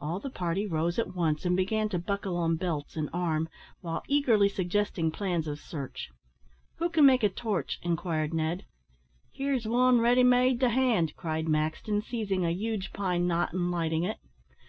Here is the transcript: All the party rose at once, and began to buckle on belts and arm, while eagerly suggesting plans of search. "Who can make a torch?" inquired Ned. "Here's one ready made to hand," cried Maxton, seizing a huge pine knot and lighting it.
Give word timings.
All 0.00 0.20
the 0.20 0.30
party 0.30 0.64
rose 0.64 0.96
at 0.96 1.16
once, 1.16 1.44
and 1.44 1.56
began 1.56 1.88
to 1.88 1.98
buckle 1.98 2.36
on 2.36 2.54
belts 2.54 2.94
and 2.96 3.10
arm, 3.12 3.48
while 3.80 4.04
eagerly 4.06 4.48
suggesting 4.48 5.10
plans 5.10 5.48
of 5.48 5.58
search. 5.58 6.08
"Who 6.76 6.88
can 6.88 7.04
make 7.04 7.24
a 7.24 7.28
torch?" 7.28 7.80
inquired 7.82 8.32
Ned. 8.32 8.64
"Here's 9.32 9.66
one 9.66 9.98
ready 10.00 10.22
made 10.22 10.60
to 10.60 10.68
hand," 10.68 11.16
cried 11.16 11.48
Maxton, 11.48 12.00
seizing 12.00 12.44
a 12.46 12.52
huge 12.52 12.92
pine 12.92 13.26
knot 13.26 13.52
and 13.52 13.72
lighting 13.72 14.04
it. 14.04 14.18